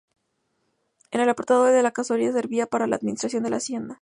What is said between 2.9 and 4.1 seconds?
administración de la hacienda.